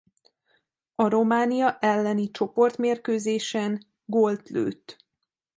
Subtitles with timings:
[0.95, 5.05] A Románia elleni csoportmérkőzésen gólt lőtt.